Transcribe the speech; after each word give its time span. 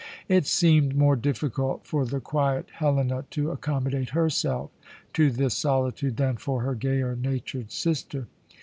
It 0.27 0.47
seemed 0.47 0.95
more 0.95 1.15
difficult 1.15 1.85
for 1.85 2.05
the 2.07 2.19
quiet 2.19 2.69
Helena 2.73 3.25
to 3.29 3.51
accommodate 3.51 4.09
herself 4.17 4.71
to 5.13 5.29
this 5.29 5.53
solitude 5.53 6.17
than 6.17 6.37
for 6.37 6.61
her 6.63 6.73
gayer 6.73 7.15
natured 7.15 7.71
sister. 7.71 8.25